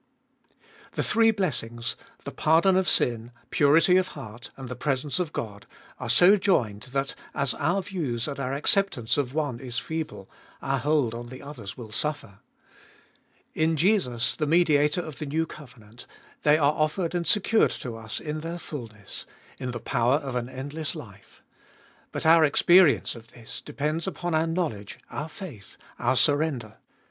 [0.93, 1.95] The three blessings—
[2.25, 5.67] the pardon of sin, purity of heart, and the presence of God—
[5.99, 10.27] are so joined, that as our views and our acceptance of one is feeble,
[10.59, 12.39] our hold on the others will suffer.
[13.53, 16.07] 280 abe Dolfest ot 2W In Jesus the Mediator of the new covenant
[16.41, 19.27] they are offered and secured to us in their fulness,
[19.59, 21.43] in the power of an endless life.
[22.11, 26.77] But our experience of this depends upon our knowledge, our faith, our surrender.